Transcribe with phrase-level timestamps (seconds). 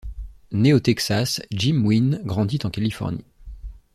[0.51, 3.23] Né au Texas, Jim Wynn grandit en Californie.